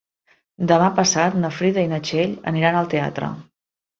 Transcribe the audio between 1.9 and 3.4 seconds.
na Txell aniran al teatre.